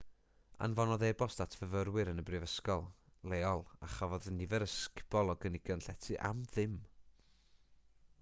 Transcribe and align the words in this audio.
anfonodd 0.67 1.03
e-bost 1.09 1.41
at 1.43 1.57
fyfyrwyr 1.57 2.09
yn 2.13 2.21
y 2.23 2.23
brifysgol 2.29 2.81
leol 3.33 3.61
a 3.87 3.91
chafodd 3.97 4.31
nifer 4.39 4.65
ysgubol 4.67 5.35
o 5.35 5.39
gynigion 5.45 5.85
llety 5.89 6.17
am 6.31 6.41
ddim 6.55 6.79